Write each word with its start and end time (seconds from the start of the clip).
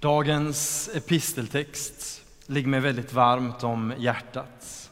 Dagens 0.00 0.90
episteltext 0.94 2.22
ligger 2.46 2.68
mig 2.68 2.80
väldigt 2.80 3.12
varmt 3.12 3.64
om 3.64 3.92
hjärtat. 3.96 4.90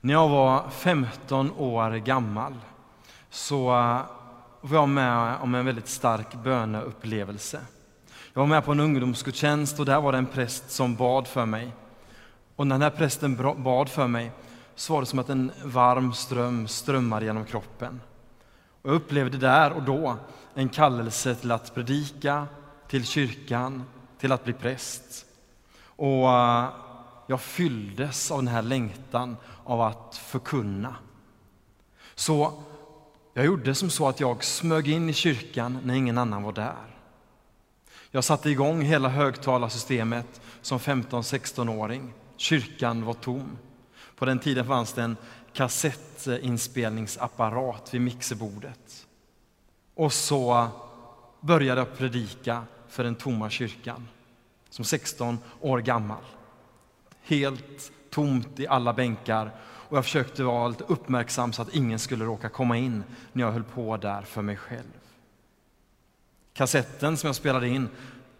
När 0.00 0.14
jag 0.14 0.28
var 0.28 0.70
15 0.70 1.52
år 1.52 1.90
gammal 1.90 2.54
så 3.30 3.66
var 4.60 4.76
jag 4.76 4.88
med 4.88 5.36
om 5.36 5.54
en 5.54 5.66
väldigt 5.66 5.88
stark 5.88 6.34
böneupplevelse. 6.34 7.60
Jag 8.32 8.40
var 8.40 8.46
med 8.46 8.64
på 8.64 8.72
en 8.72 8.80
ungdomsgudstjänst 8.80 9.78
och 9.80 9.86
där 9.86 10.00
var 10.00 10.12
det 10.12 10.18
en 10.18 10.26
präst 10.26 10.70
som 10.70 10.94
bad 10.94 11.26
för 11.26 11.46
mig. 11.46 11.72
Och 12.56 12.66
när 12.66 12.74
den 12.74 12.82
här 12.82 12.90
prästen 12.90 13.62
bad 13.62 13.88
för 13.88 14.06
mig 14.06 14.32
så 14.74 14.92
var 14.92 15.00
det 15.00 15.06
som 15.06 15.18
att 15.18 15.28
en 15.28 15.52
varm 15.64 16.12
ström 16.12 16.68
strömmade 16.68 17.26
genom 17.26 17.44
kroppen. 17.44 18.00
Och 18.82 18.90
jag 18.90 18.96
upplevde 18.96 19.38
där 19.38 19.72
och 19.72 19.82
då 19.82 20.16
en 20.54 20.68
kallelse 20.68 21.34
till 21.34 21.52
att 21.52 21.74
predika, 21.74 22.46
till 22.88 23.04
kyrkan, 23.04 23.84
till 24.18 24.32
att 24.32 24.44
bli 24.44 24.52
präst. 24.52 25.26
Och 25.80 26.30
eh, 26.30 26.68
jag 27.26 27.40
fylldes 27.40 28.30
av 28.30 28.38
den 28.38 28.48
här 28.48 28.62
längtan 28.62 29.36
av 29.64 29.80
att 29.80 30.16
förkunna. 30.16 30.96
Så 32.14 32.62
jag 33.34 33.44
gjorde 33.44 33.74
som 33.74 33.90
så 33.90 34.08
att 34.08 34.20
jag 34.20 34.44
smög 34.44 34.88
in 34.88 35.08
i 35.08 35.12
kyrkan 35.12 35.78
när 35.84 35.94
ingen 35.94 36.18
annan 36.18 36.42
var 36.42 36.52
där. 36.52 36.98
Jag 38.10 38.24
satte 38.24 38.50
igång 38.50 38.82
hela 38.82 39.08
högtalarsystemet 39.08 40.40
som 40.62 40.78
15-16-åring. 40.78 42.12
Kyrkan 42.36 43.04
var 43.04 43.14
tom. 43.14 43.58
På 44.16 44.24
den 44.24 44.38
tiden 44.38 44.66
fanns 44.66 44.92
det 44.92 45.02
en 45.02 45.16
kassettinspelningsapparat 45.52 47.94
vid 47.94 48.00
mixerbordet. 48.00 49.06
Och 49.94 50.12
så 50.12 50.68
började 51.40 51.80
jag 51.80 51.98
predika 51.98 52.64
för 52.88 53.04
den 53.04 53.14
tomma 53.14 53.50
kyrkan 53.50 54.08
som 54.70 54.84
16 54.84 55.38
år 55.60 55.78
gammal. 55.78 56.22
Helt 57.22 57.92
tomt 58.10 58.60
i 58.60 58.66
alla 58.66 58.92
bänkar 58.92 59.50
och 59.88 59.96
jag 59.96 60.04
försökte 60.04 60.42
vara 60.42 60.68
lite 60.68 60.84
uppmärksam 60.84 61.52
så 61.52 61.62
att 61.62 61.74
ingen 61.74 61.98
skulle 61.98 62.24
råka 62.24 62.48
komma 62.48 62.76
in 62.76 63.04
när 63.32 63.44
jag 63.44 63.52
höll 63.52 63.64
på 63.64 63.96
där 63.96 64.22
för 64.22 64.42
mig 64.42 64.56
själv. 64.56 64.98
Kassetten 66.52 67.16
som 67.16 67.26
jag 67.26 67.36
spelade 67.36 67.68
in, 67.68 67.88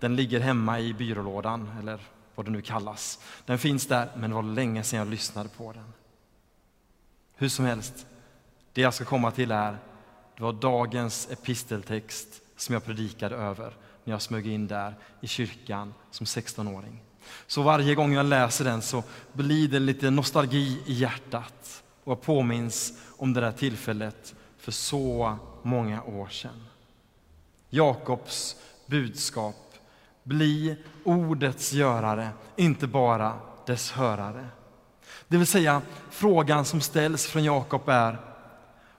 den 0.01 0.17
ligger 0.17 0.41
hemma 0.41 0.81
i 0.81 0.95
byrålådan, 0.95 1.71
eller 1.81 2.01
vad 2.35 2.47
det 2.47 2.53
nu 2.53 2.62
kallas. 2.62 3.19
Den 3.47 3.59
finns 3.59 3.87
där, 3.87 4.09
men 4.17 4.31
det 4.31 4.37
var 4.37 4.43
länge 4.43 4.83
sedan 4.83 4.99
jag 4.99 5.09
lyssnade 5.09 5.49
på 5.49 5.73
den. 5.73 5.93
Hur 7.35 7.49
som 7.49 7.65
helst, 7.65 8.07
det 8.73 8.81
jag 8.81 8.95
ska 8.95 9.05
komma 9.05 9.31
till 9.31 9.51
är, 9.51 9.79
det 10.37 10.43
var 10.43 10.53
dagens 10.53 11.29
episteltext 11.31 12.29
som 12.57 12.73
jag 12.73 12.85
predikade 12.85 13.37
över 13.37 13.73
när 14.09 14.14
jag 14.14 14.23
smög 14.23 14.47
in 14.47 14.67
där 14.67 14.95
i 15.20 15.27
kyrkan 15.27 15.95
som 16.11 16.27
16-åring. 16.27 17.01
Så 17.47 17.62
varje 17.62 17.95
gång 17.95 18.12
jag 18.12 18.27
läser 18.27 18.65
den 18.65 18.83
så 18.83 19.03
blir 19.33 19.69
det 19.69 19.78
lite 19.78 20.11
nostalgi 20.11 20.83
i 20.87 20.92
hjärtat 20.92 21.83
och 22.05 22.12
jag 22.12 22.23
påminns 22.23 22.92
om 23.17 23.33
det 23.33 23.41
där 23.41 23.53
tillfället 23.53 24.34
för 24.59 24.73
så 24.73 25.37
många 25.62 26.03
år 26.03 26.28
sedan. 26.28 26.65
Jakobs 27.70 28.56
budskap, 28.87 29.75
bli 30.22 30.77
ordets 31.05 31.72
görare, 31.72 32.28
inte 32.56 32.87
bara 32.87 33.34
dess 33.67 33.91
hörare. 33.91 34.47
Det 35.28 35.37
vill 35.37 35.47
säga, 35.47 35.83
frågan 36.11 36.65
som 36.65 36.81
ställs 36.81 37.27
från 37.27 37.45
Jakob 37.45 37.89
är, 37.89 38.19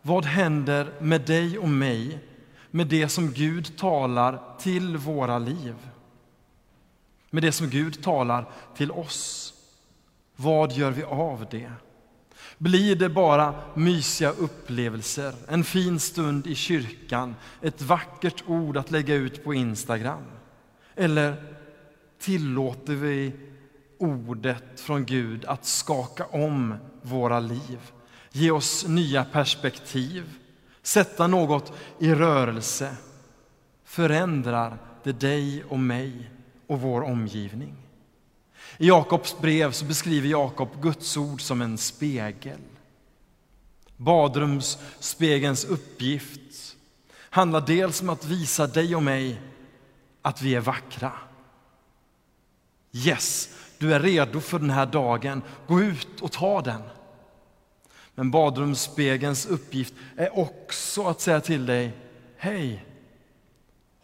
vad 0.01 0.25
händer 0.25 0.93
med 0.99 1.21
dig 1.21 1.59
och 1.59 1.69
mig 1.69 2.28
med 2.71 2.87
det 2.87 3.09
som 3.09 3.31
Gud 3.31 3.77
talar 3.77 4.39
till 4.59 4.97
våra 4.97 5.39
liv. 5.39 5.75
Med 7.29 7.43
det 7.43 7.51
som 7.51 7.69
Gud 7.69 8.03
talar 8.03 8.49
till 8.75 8.91
oss. 8.91 9.53
Vad 10.35 10.71
gör 10.71 10.91
vi 10.91 11.03
av 11.03 11.45
det? 11.51 11.71
Blir 12.57 12.95
det 12.95 13.09
bara 13.09 13.55
mysiga 13.75 14.31
upplevelser, 14.31 15.33
en 15.47 15.63
fin 15.63 15.99
stund 15.99 16.47
i 16.47 16.55
kyrkan, 16.55 17.35
ett 17.61 17.81
vackert 17.81 18.43
ord 18.47 18.77
att 18.77 18.91
lägga 18.91 19.15
ut 19.15 19.43
på 19.43 19.53
Instagram? 19.53 20.23
Eller 20.95 21.55
tillåter 22.19 22.93
vi 22.93 23.33
ordet 23.97 24.79
från 24.79 25.05
Gud 25.05 25.45
att 25.45 25.65
skaka 25.65 26.25
om 26.25 26.75
våra 27.01 27.39
liv, 27.39 27.79
ge 28.31 28.51
oss 28.51 28.87
nya 28.87 29.25
perspektiv, 29.25 30.23
sätta 30.89 31.27
något 31.27 31.73
i 31.99 32.13
rörelse 32.13 32.95
förändrar 33.83 34.77
det 35.03 35.11
dig 35.11 35.63
och 35.63 35.79
mig 35.79 36.31
och 36.67 36.81
vår 36.81 37.01
omgivning. 37.01 37.75
I 38.77 38.87
Jakobs 38.87 39.39
brev 39.41 39.71
så 39.71 39.85
beskriver 39.85 40.27
Jakob 40.27 40.81
Guds 40.81 41.17
ord 41.17 41.41
som 41.41 41.61
en 41.61 41.77
spegel. 41.77 42.59
Badrumsspegelns 43.97 45.65
uppgift 45.65 46.75
handlar 47.15 47.61
dels 47.61 48.01
om 48.01 48.09
att 48.09 48.25
visa 48.25 48.67
dig 48.67 48.95
och 48.95 49.03
mig 49.03 49.41
att 50.21 50.41
vi 50.41 50.55
är 50.55 50.61
vackra. 50.61 51.11
Yes, 52.91 53.49
du 53.77 53.93
är 53.93 53.99
redo 53.99 54.39
för 54.39 54.59
den 54.59 54.69
här 54.69 54.85
dagen. 54.85 55.41
Gå 55.67 55.81
ut 55.81 56.21
och 56.21 56.31
ta 56.31 56.61
den. 56.61 56.81
Men 58.19 58.31
badrumsspegelns 58.31 59.45
uppgift 59.45 59.93
är 60.15 60.39
också 60.39 61.07
att 61.07 61.21
säga 61.21 61.41
till 61.41 61.65
dig, 61.65 61.97
hej, 62.37 62.85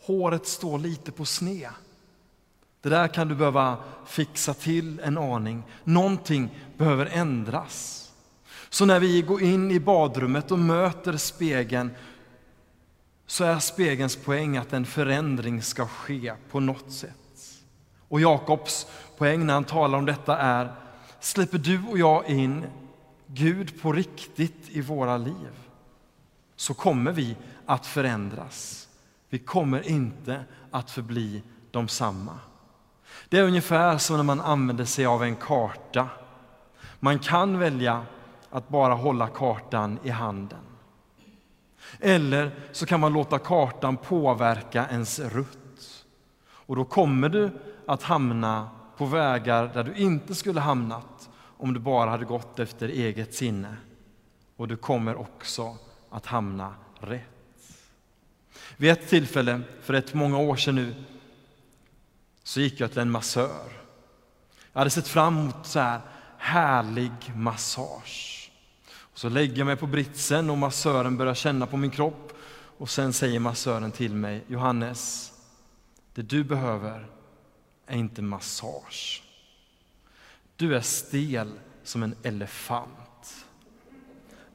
håret 0.02 0.48
står 0.48 0.80
lite 0.80 1.12
på 1.12 1.26
sned. 1.26 1.70
Det 2.81 2.90
där 2.90 3.08
kan 3.08 3.28
du 3.28 3.36
behöva 3.36 3.78
fixa 4.06 4.54
till 4.54 5.00
en 5.00 5.18
aning. 5.18 5.64
Någonting 5.84 6.50
behöver 6.78 7.06
ändras. 7.06 8.08
Så 8.70 8.86
när 8.86 9.00
vi 9.00 9.22
går 9.22 9.42
in 9.42 9.72
i 9.72 9.80
badrummet 9.80 10.52
och 10.52 10.59
möter 10.59 11.18
spegeln 11.18 11.92
så 13.28 13.44
är 13.44 13.59
spegelns 13.59 14.16
poäng 14.16 14.58
att 14.58 14.74
en 14.74 14.86
förändring 14.86 15.62
ska 15.62 15.88
ske 15.88 16.34
på 16.52 16.59
något 16.59 16.92
sätt. 16.92 17.66
Och 18.08 18.22
Jakobs 18.22 18.88
poäng 19.18 19.46
när 19.46 19.54
han 19.54 19.64
talar 19.64 19.98
om 19.98 20.06
detta 20.06 20.38
är, 20.38 20.72
släpper 21.20 21.58
du 21.58 21.84
och 21.90 21.98
jag 21.98 22.30
in 22.30 22.66
Gud 23.28 23.81
på 23.81 23.94
riktigt 23.94 24.69
i 24.69 24.81
våra 24.81 25.18
liv 25.18 25.52
så 26.56 26.74
kommer 26.74 27.12
vi 27.12 27.38
att 27.66 27.86
förändras. 27.86 28.88
Vi 29.30 29.40
kommer 29.40 29.88
inte 29.88 30.44
att 30.72 30.91
förbli 30.91 31.44
de 31.72 31.88
samma. 31.88 32.40
Det 33.30 33.38
är 33.38 33.44
ungefär 33.44 33.97
som 33.97 34.18
när 34.18 34.24
man 34.24 34.41
använder 34.41 34.86
sig 34.86 35.06
av 35.06 35.24
en 35.24 35.36
karta. 35.36 36.09
Man 37.00 37.19
kan 37.19 37.59
välja 37.59 38.06
att 38.50 38.69
bara 38.69 38.94
hålla 38.94 39.28
kartan 39.28 40.00
i 40.03 40.09
handen. 40.09 40.59
Eller 42.00 42.52
så 42.72 42.86
kan 42.86 43.00
man 43.00 43.13
låta 43.13 43.40
kartan 43.40 43.97
påverka 43.97 44.88
ens 44.88 45.19
rutt. 45.19 46.06
Och 46.47 46.75
då 46.75 46.86
kommer 46.86 47.30
du 47.30 47.52
att 47.86 48.03
hamna 48.03 48.69
på 48.97 49.06
vägar 49.06 49.72
där 49.74 49.84
du 49.84 49.94
inte 49.94 50.36
skulle 50.36 50.59
hamnat 50.59 51.15
om 51.58 51.74
du 51.74 51.80
bara 51.80 52.10
hade 52.10 52.26
gått 52.26 52.60
efter 52.60 52.90
eget 52.90 53.36
sinne. 53.36 53.78
Och 54.56 54.68
du 54.68 54.78
kommer 54.78 55.16
också 55.16 55.78
att 56.10 56.26
hamna 56.26 56.76
rätt. 57.00 57.22
Vid 58.78 58.92
ett 58.92 59.10
tillfälle, 59.10 59.62
för 59.82 59.94
rätt 59.94 60.14
många 60.14 60.38
år 60.38 60.56
sedan 60.56 60.76
nu, 60.76 60.96
så 62.44 62.62
gick 62.62 62.80
jag 62.80 62.92
till 62.92 63.00
en 63.00 63.12
massör. 63.12 63.72
Jag 64.74 64.80
hade 64.80 64.90
sett 64.90 65.08
fram 65.08 65.38
emot 65.38 65.66
så 65.66 65.80
här 65.80 66.02
härlig 66.38 67.12
massage. 67.36 68.52
Och 68.98 69.20
så 69.20 69.30
lägger 69.30 69.58
jag 69.58 69.66
mig 69.66 69.76
på 69.76 69.88
britsen 69.88 70.50
och 70.50 70.58
massören 70.58 71.18
börjar 71.18 71.34
känna 71.34 71.68
på 71.68 71.78
min 71.78 71.92
kropp. 71.92 72.34
Och 72.78 72.90
sen 72.90 73.14
säger 73.14 73.40
massören 73.40 73.92
till 73.92 74.16
mig, 74.16 74.44
Johannes, 74.48 75.32
det 76.14 76.22
du 76.22 76.44
behöver 76.44 77.08
är 77.88 77.98
inte 77.98 78.22
massage. 78.22 79.25
Du 80.56 80.75
är 80.75 80.81
stel 80.81 81.52
som 81.84 82.04
en 82.04 82.16
elefant. 82.24 83.46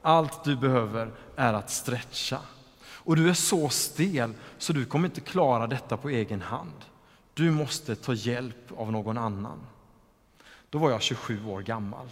Allt 0.01 0.43
du 0.43 0.55
behöver 0.55 1.11
är 1.35 1.53
att 1.53 1.69
stretcha. 1.69 2.39
Och 3.03 3.15
du 3.15 3.29
är 3.29 3.33
så 3.33 3.69
stel 3.69 4.33
så 4.57 4.73
du 4.73 4.85
kommer 4.85 5.07
inte 5.07 5.21
klara 5.21 5.67
detta 5.67 5.97
på 5.97 6.09
egen 6.09 6.41
hand. 6.41 6.85
Du 7.33 7.51
måste 7.51 7.95
ta 7.95 8.13
hjälp 8.13 8.71
av 8.77 8.91
någon 8.91 9.17
annan. 9.17 9.59
Då 10.69 10.77
var 10.77 10.91
jag 10.91 11.01
27 11.01 11.45
år 11.45 11.61
gammal. 11.61 12.07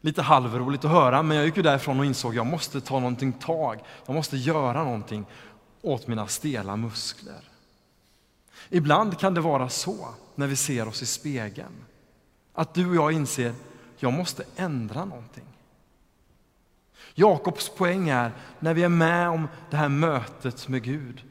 Lite 0.00 0.22
halvroligt 0.22 0.84
att 0.84 0.90
höra, 0.90 1.22
men 1.22 1.36
jag 1.36 1.46
gick 1.46 1.54
därifrån 1.54 2.00
och 2.00 2.06
insåg 2.06 2.30
att 2.30 2.36
jag 2.36 2.46
måste 2.46 2.80
ta 2.80 2.98
någonting 2.98 3.32
tag. 3.32 3.80
Jag 4.06 4.14
måste 4.14 4.36
göra 4.36 4.84
någonting 4.84 5.26
åt 5.82 6.06
mina 6.06 6.26
stela 6.26 6.76
muskler. 6.76 7.50
Ibland 8.68 9.18
kan 9.18 9.34
det 9.34 9.40
vara 9.40 9.68
så 9.68 10.08
när 10.34 10.46
vi 10.46 10.56
ser 10.56 10.88
oss 10.88 11.02
i 11.02 11.06
spegeln. 11.06 11.84
Att 12.54 12.74
du 12.74 12.88
och 12.88 12.96
jag 12.96 13.12
inser 13.12 13.50
att 13.50 14.02
jag 14.02 14.12
måste 14.12 14.44
ändra 14.56 15.04
någonting. 15.04 15.44
Jakobs 17.14 17.68
poäng 17.68 18.08
är, 18.08 18.32
när 18.58 18.74
vi 18.74 18.82
är 18.82 18.88
med 18.88 19.28
om 19.28 19.48
det 19.70 19.76
här 19.76 19.88
mötet 19.88 20.68
med 20.68 20.82
Gud, 20.82 21.24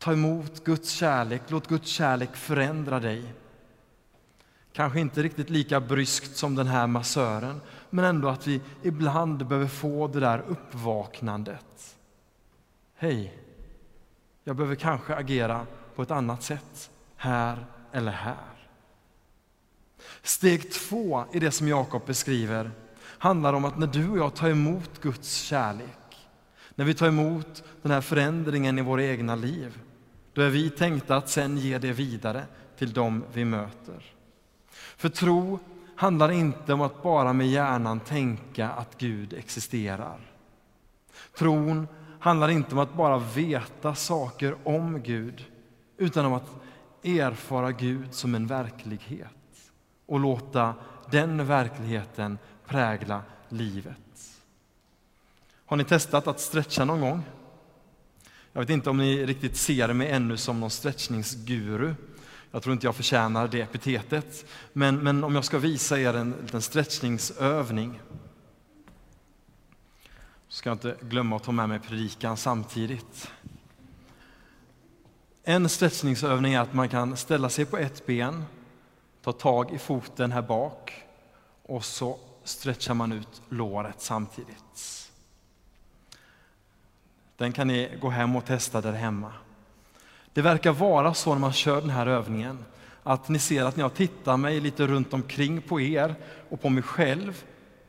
Ta 0.00 0.12
emot 0.12 0.64
Guds 0.64 0.90
kärlek, 0.90 1.42
låt 1.48 1.66
Guds 1.66 1.88
kärlek 1.88 2.36
förändra 2.36 3.00
dig. 3.00 3.34
Kanske 4.72 5.00
inte 5.00 5.22
riktigt 5.22 5.50
lika 5.50 5.80
bryskt 5.80 6.36
som 6.36 6.54
den 6.54 6.66
här 6.66 6.86
massören, 6.86 7.60
men 7.90 8.04
ändå 8.04 8.28
att 8.28 8.46
vi 8.46 8.60
ibland 8.82 9.46
behöver 9.46 9.68
få 9.68 10.08
det 10.08 10.20
där 10.20 10.44
uppvaknandet. 10.48 11.96
Hej, 12.94 13.38
jag 14.44 14.56
behöver 14.56 14.74
kanske 14.74 15.14
agera 15.14 15.66
på 15.94 16.02
ett 16.02 16.10
annat 16.10 16.42
sätt 16.42 16.90
här 17.16 17.66
eller 17.92 18.12
här. 18.12 18.59
Steg 20.22 20.72
två 20.72 21.24
i 21.32 21.38
det 21.38 21.50
som 21.50 21.68
Jakob 21.68 22.06
beskriver 22.06 22.70
handlar 23.02 23.52
om 23.52 23.64
att 23.64 23.78
när 23.78 23.86
du 23.86 24.10
och 24.10 24.18
jag 24.18 24.34
tar 24.34 24.48
emot 24.48 25.00
Guds 25.00 25.34
kärlek, 25.34 26.28
när 26.74 26.84
vi 26.84 26.94
tar 26.94 27.08
emot 27.08 27.64
den 27.82 27.92
här 27.92 28.00
förändringen 28.00 28.78
i 28.78 28.82
våra 28.82 29.04
egna 29.04 29.34
liv, 29.34 29.78
då 30.32 30.42
är 30.42 30.50
vi 30.50 30.70
tänkta 30.70 31.16
att 31.16 31.28
sen 31.28 31.58
ge 31.58 31.78
det 31.78 31.92
vidare 31.92 32.44
till 32.78 32.92
dem 32.92 33.24
vi 33.32 33.44
möter. 33.44 34.14
För 34.96 35.08
tro 35.08 35.58
handlar 35.96 36.30
inte 36.30 36.72
om 36.72 36.80
att 36.80 37.02
bara 37.02 37.32
med 37.32 37.48
hjärnan 37.48 38.00
tänka 38.00 38.68
att 38.68 38.98
Gud 38.98 39.32
existerar. 39.32 40.20
Tron 41.38 41.88
handlar 42.20 42.48
inte 42.48 42.72
om 42.72 42.78
att 42.78 42.94
bara 42.94 43.18
veta 43.18 43.94
saker 43.94 44.56
om 44.64 45.02
Gud, 45.02 45.44
utan 45.96 46.26
om 46.26 46.32
att 46.32 46.50
erfara 47.02 47.72
Gud 47.72 48.14
som 48.14 48.34
en 48.34 48.46
verklighet 48.46 49.39
och 50.10 50.20
låta 50.20 50.74
den 51.10 51.46
verkligheten 51.46 52.38
prägla 52.66 53.22
livet. 53.48 53.96
Har 55.66 55.76
ni 55.76 55.84
testat 55.84 56.26
att 56.26 56.40
stretcha 56.40 56.84
någon 56.84 57.00
gång? 57.00 57.22
Jag 58.52 58.60
vet 58.60 58.70
inte 58.70 58.90
om 58.90 58.98
ni 58.98 59.26
riktigt 59.26 59.56
ser 59.56 59.92
mig 59.92 60.10
ännu 60.10 60.36
som 60.36 60.60
någon 60.60 60.70
stretchningsguru. 60.70 61.94
Jag 62.50 62.62
tror 62.62 62.72
inte 62.72 62.86
jag 62.86 62.96
förtjänar 62.96 63.48
det 63.48 63.60
epitetet. 63.60 64.46
Men, 64.72 64.98
men 64.98 65.24
om 65.24 65.34
jag 65.34 65.44
ska 65.44 65.58
visa 65.58 66.00
er 66.00 66.14
en 66.14 66.34
liten 66.42 66.62
stretchningsövning 66.62 68.00
så 70.48 70.56
ska 70.56 70.70
jag 70.70 70.74
inte 70.74 70.96
glömma 71.00 71.36
att 71.36 71.44
ta 71.44 71.52
med 71.52 71.68
mig 71.68 71.78
predikan 71.78 72.36
samtidigt. 72.36 73.30
En 75.44 75.68
stretchningsövning 75.68 76.54
är 76.54 76.60
att 76.60 76.74
man 76.74 76.88
kan 76.88 77.16
ställa 77.16 77.48
sig 77.48 77.64
på 77.64 77.78
ett 77.78 78.06
ben, 78.06 78.44
ta 79.32 79.38
tag 79.38 79.74
i 79.74 79.78
foten 79.78 80.32
här 80.32 80.42
bak 80.42 81.04
och 81.62 81.84
så 81.84 82.18
stretchar 82.44 82.94
man 82.94 83.12
ut 83.12 83.42
låret 83.48 84.00
samtidigt. 84.00 85.10
Den 87.36 87.52
kan 87.52 87.68
ni 87.68 87.98
gå 88.00 88.08
hem 88.08 88.36
och 88.36 88.44
testa 88.44 88.80
där 88.80 88.92
hemma. 88.92 89.32
Det 90.32 90.42
verkar 90.42 90.72
vara 90.72 91.14
så 91.14 91.32
när 91.32 91.40
man 91.40 91.52
kör 91.52 91.80
den 91.80 91.90
här 91.90 92.06
övningen 92.06 92.64
att 93.02 93.28
ni 93.28 93.38
ser 93.38 93.64
att 93.64 93.76
när 93.76 93.84
jag 93.84 93.94
tittar 93.94 94.36
mig 94.36 94.60
lite 94.60 94.86
runt 94.86 95.12
omkring 95.12 95.62
på 95.62 95.80
er 95.80 96.14
och 96.50 96.60
på 96.60 96.68
mig 96.68 96.82
själv 96.82 97.44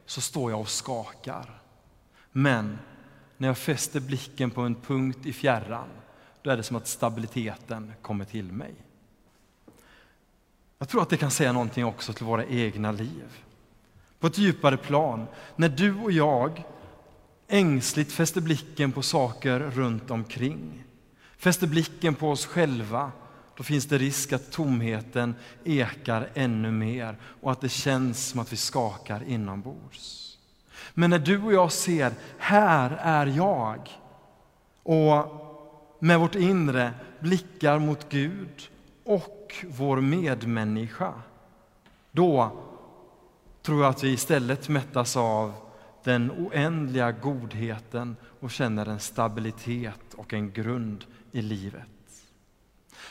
så 0.05 0.21
står 0.21 0.51
jag 0.51 0.59
och 0.59 0.69
skakar. 0.69 1.61
Men 2.31 2.79
när 3.37 3.47
jag 3.47 3.57
fäster 3.57 3.99
blicken 3.99 4.51
på 4.51 4.61
en 4.61 4.75
punkt 4.75 5.25
i 5.25 5.33
fjärran 5.33 5.87
då 6.41 6.49
är 6.49 6.57
det 6.57 6.63
som 6.63 6.77
att 6.77 6.87
stabiliteten 6.87 7.93
kommer 8.01 8.25
till 8.25 8.51
mig. 8.51 8.75
Jag 10.81 10.89
tror 10.89 11.01
att 11.01 11.09
det 11.09 11.17
kan 11.17 11.31
säga 11.31 11.51
någonting 11.51 11.85
också 11.85 12.13
till 12.13 12.25
våra 12.25 12.45
egna 12.45 12.91
liv. 12.91 13.43
På 14.19 14.27
ett 14.27 14.37
djupare 14.37 14.77
plan, 14.77 15.27
när 15.55 15.69
du 15.69 15.95
och 15.95 16.11
jag 16.11 16.63
ängsligt 17.47 18.11
fäster 18.11 18.41
blicken 18.41 18.91
på 18.91 19.01
saker 19.01 19.59
runt 19.59 20.11
omkring, 20.11 20.83
fäster 21.37 21.67
blicken 21.67 22.15
på 22.15 22.29
oss 22.31 22.45
själva, 22.45 23.11
då 23.57 23.63
finns 23.63 23.85
det 23.85 23.97
risk 23.97 24.33
att 24.33 24.51
tomheten 24.51 25.35
ekar 25.63 26.29
ännu 26.33 26.71
mer 26.71 27.17
och 27.41 27.51
att 27.51 27.61
det 27.61 27.69
känns 27.69 28.27
som 28.27 28.39
att 28.39 28.53
vi 28.53 28.57
skakar 28.57 29.23
inombords. 29.27 30.37
Men 30.93 31.09
när 31.09 31.19
du 31.19 31.41
och 31.41 31.53
jag 31.53 31.71
ser, 31.71 32.13
här 32.37 32.99
är 33.01 33.25
jag, 33.25 33.89
och 34.83 35.97
med 35.99 36.19
vårt 36.19 36.35
inre 36.35 36.93
blickar 37.19 37.79
mot 37.79 38.09
Gud 38.09 38.69
och 39.03 39.40
vår 39.67 40.01
medmänniska, 40.01 41.13
då 42.11 42.51
tror 43.61 43.81
jag 43.81 43.89
att 43.89 44.03
vi 44.03 44.09
istället 44.09 44.69
mättas 44.69 45.17
av 45.17 45.53
den 46.03 46.31
oändliga 46.31 47.11
godheten 47.11 48.15
och 48.39 48.51
känner 48.51 48.85
en 48.85 48.99
stabilitet 48.99 50.13
och 50.15 50.33
en 50.33 50.51
grund 50.51 51.05
i 51.31 51.41
livet. 51.41 51.81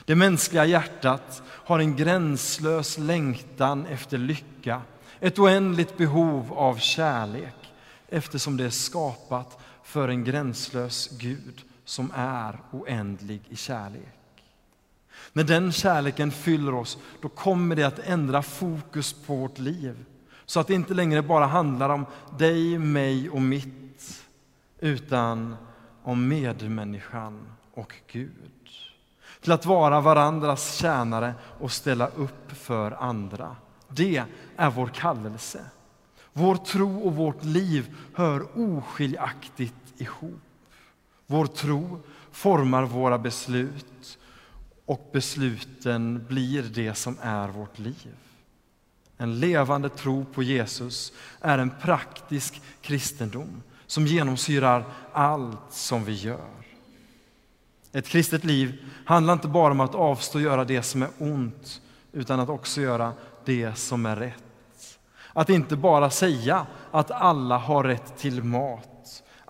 Det 0.04 0.14
mänskliga 0.14 0.64
hjärtat 0.64 1.42
har 1.46 1.78
en 1.78 1.96
gränslös 1.96 2.98
längtan 2.98 3.87
efter 3.87 4.19
lycka, 4.19 4.82
ett 5.20 5.38
oändligt 5.38 5.96
behov 5.96 6.52
av 6.52 6.76
kärlek 6.76 7.72
eftersom 8.08 8.56
det 8.56 8.64
är 8.64 8.70
skapat 8.70 9.58
för 9.82 10.08
en 10.08 10.25
gränslös 10.25 11.08
Gud 11.19 11.62
som 11.84 12.12
är 12.14 12.58
oändlig 12.72 13.40
i 13.48 13.56
kärlek. 13.56 14.19
När 15.32 15.44
den 15.44 15.72
kärleken 15.72 16.31
fyller 16.31 16.75
oss, 16.75 16.99
då 17.20 17.28
kommer 17.28 17.76
det 17.76 17.84
att 17.84 17.99
ändra 17.99 18.43
fokus 18.43 19.12
på 19.12 19.34
vårt 19.34 19.58
liv. 19.58 20.05
Så 20.46 20.61
att 20.61 20.67
det 20.67 20.75
inte 20.75 20.94
längre 20.94 21.22
bara 21.22 21.46
handlar 21.46 21.88
om 21.88 22.06
dig, 22.38 22.78
mig 22.78 23.31
och 23.31 23.43
mitt, 23.43 24.25
utan 24.78 25.56
om 26.02 26.28
medmänniskan 26.28 27.46
och 27.75 27.94
Gud. 28.12 28.32
Till 29.40 29.52
att 29.52 29.67
vara 29.67 30.00
varandras 30.00 30.75
tjänare 30.75 31.34
och 31.61 31.73
ställa 31.73 32.06
upp 32.06 32.52
för 32.52 32.90
andra. 32.90 33.56
Det 33.88 34.25
är 34.56 34.70
vår 34.70 34.87
kallelse. 34.87 35.61
Vår 36.32 36.56
tro 36.56 37.00
och 37.00 37.16
vårt 37.16 37.44
liv 37.44 37.96
hör 38.14 38.46
oskiljaktigt 38.58 39.75
ihop. 40.00 40.40
Vår 41.26 41.46
tro 41.46 41.99
formar 42.32 42.82
våra 42.82 43.19
beslut 43.19 44.19
och 44.90 45.10
besluten 45.12 46.26
blir 46.28 46.62
det 46.62 46.94
som 46.94 47.16
är 47.22 47.48
vårt 47.48 47.78
liv. 47.78 48.16
En 49.16 49.40
levande 49.40 49.88
tro 49.88 50.25
på 50.25 50.42
Jesus 50.42 51.12
är 51.40 51.58
en 51.58 51.70
praktisk 51.82 52.60
kristendom 52.81 53.62
som 53.87 54.06
genomsyrar 54.06 54.84
allt 55.12 55.72
som 55.72 56.04
vi 56.04 56.12
gör. 56.12 56.50
Ett 57.92 58.08
kristet 58.08 58.44
liv 58.44 58.84
handlar 59.04 59.32
inte 59.32 59.48
bara 59.48 59.72
om 59.72 59.81
att 59.81 59.94
avstå 59.94 60.38
och 60.38 60.44
göra 60.44 60.64
det 60.64 60.82
som 60.82 61.02
är 61.02 61.10
ont 61.19 61.80
utan 62.12 62.40
att 62.40 62.49
också 62.49 62.80
göra 62.80 63.12
det 63.44 63.75
som 63.75 64.06
är 64.06 64.16
rätt. 64.16 64.99
Att 65.32 65.50
inte 65.50 65.76
bara 65.76 66.11
säga 66.11 66.66
att 66.90 67.11
alla 67.11 67.59
har 67.59 67.85
rätt 67.85 68.18
till 68.18 68.42
mat, 68.42 68.89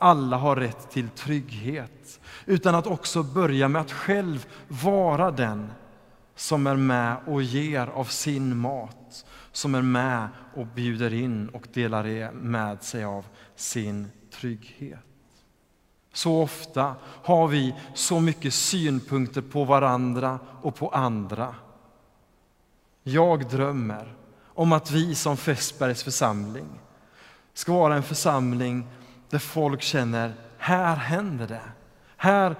alla 0.01 0.37
har 0.37 0.57
rätt 0.57 0.91
till 0.91 1.09
trygghet, 1.09 2.21
utan 2.47 2.75
att 2.75 2.87
också 2.87 3.23
börja 3.23 3.69
med 3.69 3.81
att 3.83 3.93
själv 3.93 4.47
vara 4.69 5.31
den 5.31 5.73
som 6.35 6.67
är 6.67 6.77
med 6.77 7.17
och 7.27 7.43
ger 7.43 7.87
av 7.87 8.05
sin 8.05 8.57
mat, 8.57 9.25
som 9.53 9.75
är 9.75 9.83
med 9.83 10.29
och 10.55 10.67
bjuder 10.67 11.15
in 11.15 11.49
och 11.49 11.67
delar 11.73 12.33
med 12.33 12.83
sig 12.83 13.05
av 13.05 13.27
sin 13.57 14.11
trygghet. 14.33 14.99
Så 16.13 16.43
ofta 16.43 16.95
har 17.03 17.49
vi 17.49 17.75
så 17.95 18.21
mycket 18.21 18.55
synpunkter 18.55 19.43
på 19.43 19.65
varandra 19.65 20.39
och 20.63 20.75
på 20.75 20.89
andra. 20.89 21.55
Jag 23.03 23.49
drömmer 23.49 24.15
om 24.45 24.73
att 24.73 24.91
vi 24.91 25.15
som 25.15 25.37
Fässbergs 25.37 26.03
församling 26.03 26.69
ska 27.55 27.73
vara 27.73 27.97
en 27.97 28.03
församling 28.03 28.87
där 29.31 29.39
folk 29.39 29.83
känner, 29.83 30.35
här 30.59 30.97
händer 30.97 31.47
det. 31.47 31.63
Här 32.17 32.57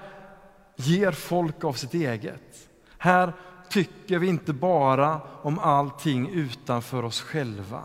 ger 0.75 1.11
folk 1.11 1.63
av 1.63 1.73
sitt 1.73 1.93
eget. 1.93 2.69
Här 2.97 3.33
tycker 3.69 4.19
vi 4.19 4.27
inte 4.27 4.53
bara 4.53 5.21
om 5.41 5.59
allting 5.59 6.29
utanför 6.29 7.05
oss 7.05 7.21
själva, 7.21 7.81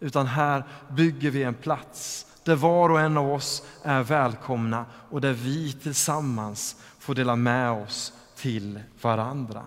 utan 0.00 0.26
här 0.26 0.64
bygger 0.88 1.30
vi 1.30 1.42
en 1.42 1.54
plats 1.54 2.26
där 2.46 2.56
var 2.56 2.90
och 2.90 3.00
en 3.00 3.16
av 3.16 3.32
oss 3.32 3.62
är 3.82 4.02
välkomna 4.02 4.84
och 5.10 5.20
där 5.20 5.32
vi 5.32 5.72
tillsammans 5.72 6.76
får 6.98 7.14
dela 7.14 7.36
med 7.36 7.70
oss 7.70 8.12
till 8.36 8.80
varandra. 9.02 9.62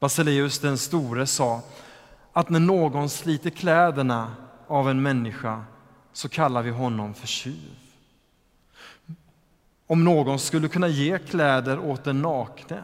Basileus 0.00 0.58
den 0.58 0.78
store 0.78 1.26
sa 1.26 1.60
att 2.32 2.48
när 2.48 2.60
någon 2.60 3.08
sliter 3.08 3.50
kläderna 3.50 4.32
av 4.68 4.90
en 4.90 5.02
människa 5.02 5.64
så 6.14 6.28
kallar 6.28 6.62
vi 6.62 6.70
honom 6.70 7.14
för 7.14 7.26
tjuv. 7.26 7.78
Om 9.86 10.04
någon 10.04 10.38
skulle 10.38 10.68
kunna 10.68 10.88
ge 10.88 11.18
kläder 11.18 11.78
åt 11.78 12.04
den 12.04 12.22
nakne 12.22 12.82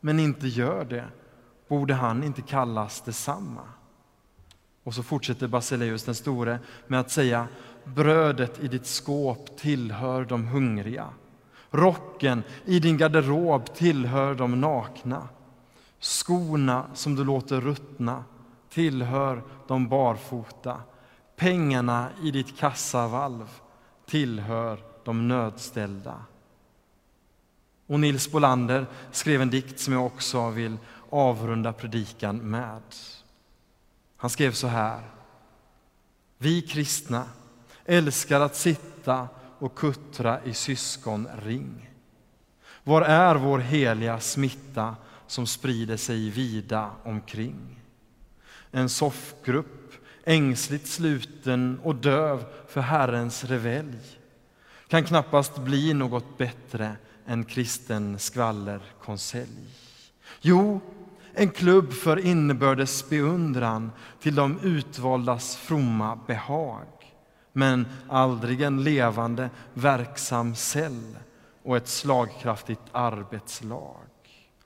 men 0.00 0.20
inte 0.20 0.48
gör 0.48 0.84
det 0.84 1.04
borde 1.68 1.94
han 1.94 2.24
inte 2.24 2.42
kallas 2.42 3.00
detsamma. 3.00 3.60
Och 4.84 4.94
så 4.94 5.02
fortsätter 5.02 5.46
Basileus 5.46 6.04
den 6.04 6.14
store 6.14 6.58
med 6.86 7.00
att 7.00 7.10
säga 7.10 7.48
brödet 7.84 8.60
i 8.60 8.68
ditt 8.68 8.86
skåp 8.86 9.56
tillhör 9.56 10.24
de 10.24 10.46
hungriga. 10.46 11.08
Rocken 11.70 12.42
i 12.64 12.78
din 12.78 12.96
garderob 12.96 13.74
tillhör 13.74 14.34
de 14.34 14.60
nakna. 14.60 15.28
Skorna 16.00 16.86
som 16.94 17.14
du 17.14 17.24
låter 17.24 17.60
ruttna 17.60 18.24
tillhör 18.70 19.42
de 19.68 19.88
barfota. 19.88 20.80
Pengarna 21.42 22.08
i 22.22 22.30
ditt 22.30 22.58
kassavalv 22.58 23.48
tillhör 24.06 24.78
de 25.04 25.28
nödställda. 25.28 26.24
Och 27.86 28.00
Nils 28.00 28.30
Bolander 28.30 28.86
skrev 29.12 29.42
en 29.42 29.50
dikt 29.50 29.80
som 29.80 29.92
jag 29.92 30.06
också 30.06 30.50
vill 30.50 30.76
avrunda 31.10 31.72
predikan 31.72 32.36
med. 32.36 32.82
Han 34.16 34.30
skrev 34.30 34.52
så 34.52 34.66
här. 34.66 35.00
Vi 36.38 36.62
kristna 36.62 37.24
älskar 37.84 38.40
att 38.40 38.56
sitta 38.56 39.28
och 39.58 39.74
kuttra 39.74 40.44
i 40.44 40.54
syskonring. 40.54 41.90
Var 42.84 43.02
är 43.02 43.34
vår 43.34 43.58
heliga 43.58 44.20
smitta 44.20 44.96
som 45.26 45.46
sprider 45.46 45.96
sig 45.96 46.30
vida 46.30 46.90
omkring? 47.04 47.80
En 48.70 48.88
soffgrupp, 48.88 49.81
ängsligt 50.24 50.86
sluten 50.86 51.80
och 51.82 51.94
döv 51.94 52.44
för 52.68 52.80
Herrens 52.80 53.44
revelj 53.44 53.98
kan 54.88 55.04
knappast 55.04 55.58
bli 55.58 55.94
något 55.94 56.38
bättre 56.38 56.96
än 57.26 57.44
kristen 57.44 58.18
skvallerkonselj. 58.18 59.68
Jo, 60.40 60.80
en 61.34 61.50
klubb 61.50 61.92
för 61.92 62.26
inbördes 62.26 63.08
beundran 63.08 63.92
till 64.20 64.34
de 64.34 64.60
utvaldas 64.62 65.56
fromma 65.56 66.18
behag 66.26 66.86
men 67.52 67.86
aldrig 68.08 68.62
en 68.62 68.84
levande, 68.84 69.50
verksam 69.74 70.54
cell 70.54 71.16
och 71.62 71.76
ett 71.76 71.88
slagkraftigt 71.88 72.82
arbetslag. 72.92 74.06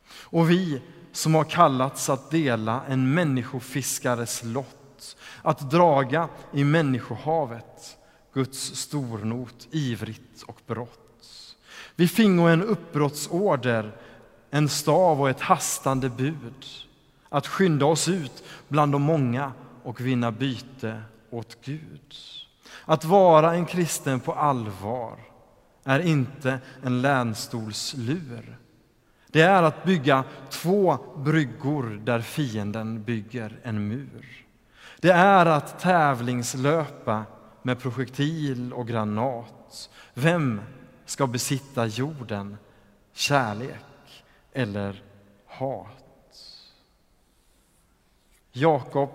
Och 0.09 0.51
vi 0.51 0.83
som 1.13 1.35
har 1.35 1.45
kallats 1.45 2.11
att 2.11 2.31
dela 2.31 2.83
en 2.89 3.15
människofiskares 3.15 4.43
lott 4.45 4.86
att 5.43 5.71
draga 5.71 6.29
i 6.53 6.65
människohavet 6.65 7.99
Guds 8.33 8.75
stornot 8.75 9.69
ivrigt 9.71 10.43
och 10.43 10.61
brått 10.67 11.07
Vi 11.97 12.09
fingo 12.09 12.43
en 12.43 12.63
uppbrottsorder, 12.63 13.97
en 14.51 14.69
stav 14.69 15.21
och 15.21 15.31
ett 15.31 15.41
hastande 15.41 16.09
bud 16.09 16.67
att 17.29 17.47
skynda 17.47 17.87
oss 17.87 18.09
ut 18.09 18.45
bland 18.69 18.93
de 18.93 19.03
många 19.03 19.53
och 19.83 20.01
vinna 20.01 20.33
byte 20.33 21.03
åt 21.31 21.59
Gud. 21.65 22.15
Att 22.85 23.05
vara 23.05 23.55
en 23.55 23.67
kristen 23.67 24.21
på 24.21 24.33
allvar 24.33 25.19
är 25.85 26.01
inte 26.01 26.59
en 26.83 27.03
länstolslur. 27.03 28.59
Det 29.31 29.41
är 29.43 29.63
att 29.63 29.85
bygga 29.85 30.25
två 30.51 30.99
bryggor 31.17 32.01
där 32.05 32.21
fienden 32.21 33.03
bygger 33.03 33.61
en 33.63 33.89
mur. 33.89 34.46
Det 35.01 35.11
är 35.11 35.47
att 35.47 35.79
tävlingslöpa 35.79 37.25
med 37.63 37.81
projektil 37.81 38.73
och 38.73 38.89
granat. 38.89 39.91
Vem 40.15 40.61
ska 41.05 41.27
besitta 41.27 41.87
jorden, 41.87 42.57
kärlek 43.13 44.25
eller 44.53 45.03
hat? 45.47 45.97
Jakob 48.53 49.11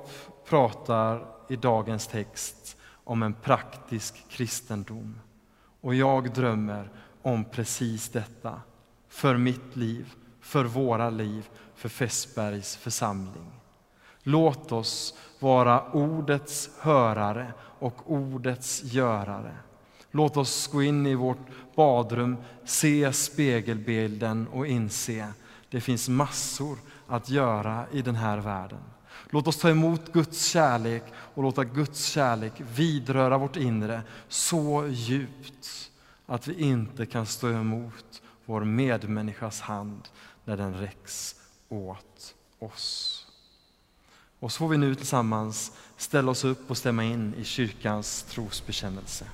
pratar 0.45 1.25
i 1.50 1.55
dagens 1.55 2.07
text 2.07 2.77
om 3.03 3.23
en 3.23 3.33
praktisk 3.33 4.29
kristendom. 4.29 5.19
Och 5.81 5.95
jag 5.95 6.33
drömmer 6.33 6.89
om 7.21 7.45
precis 7.45 8.09
detta 8.09 8.61
för 9.07 9.38
mitt 9.38 9.75
liv, 9.75 10.13
för 10.41 10.65
våra 10.65 11.09
liv, 11.09 11.50
för 11.75 11.89
Fässbergs 11.89 12.75
församling. 12.75 13.61
Låt 14.24 14.72
oss 14.72 15.13
vara 15.40 15.92
ordets 15.92 16.70
hörare 16.80 17.54
och 17.80 18.12
ordets 18.12 18.84
görare. 18.84 19.56
Låt 20.12 20.38
oss 20.38 20.68
gå 20.68 20.84
in 20.84 21.06
i 21.06 21.16
vårt 21.16 21.48
badrum, 21.75 22.38
se 22.66 23.13
spegelbilden 23.13 24.48
och 24.48 24.68
inse 24.68 25.28
det 25.72 25.82
finns 25.82 26.10
massor 26.10 26.78
att 27.08 27.30
göra 27.30 27.86
i 27.92 28.01
den 28.01 28.16
här 28.16 28.38
världen. 28.38 28.84
Låt 29.30 29.48
oss 29.48 29.58
ta 29.58 29.70
emot 29.70 30.13
Guds 30.13 30.46
kärlek 30.46 31.04
och 31.13 31.44
låta 31.44 31.63
Guds 31.63 32.06
kärlek 32.06 32.54
vidröra 32.75 33.38
vårt 33.38 33.56
inre 33.56 34.01
så 34.28 34.88
djupt 34.88 35.92
att 36.25 36.48
vi 36.48 36.62
inte 36.62 37.06
kan 37.06 37.25
stå 37.25 37.50
emot 37.50 38.22
vår 38.46 38.63
medmänniskas 38.63 39.62
hand 39.62 40.08
när 40.46 40.58
den 40.58 40.74
räcks 40.74 41.36
åt 41.70 42.36
oss. 42.60 43.21
Och 44.41 44.51
så 44.51 44.57
får 44.57 44.67
vi 44.67 44.77
nu 44.77 44.95
tillsammans 44.95 45.71
ställa 45.98 46.31
oss 46.31 46.43
upp 46.43 46.71
och 46.71 46.77
stämma 46.77 47.03
in 47.03 47.33
i 47.38 47.43
kyrkans 47.43 48.24
trosbekännelse. 48.24 49.25